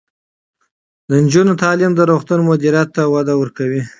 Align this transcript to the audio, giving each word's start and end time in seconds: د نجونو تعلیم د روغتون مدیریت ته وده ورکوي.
د 1.07 1.11
نجونو 1.23 1.53
تعلیم 1.63 1.91
د 1.95 2.01
روغتون 2.11 2.39
مدیریت 2.49 2.89
ته 2.95 3.03
وده 3.13 3.33
ورکوي. 3.37 3.81